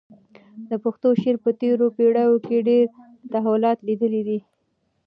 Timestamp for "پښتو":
0.83-1.09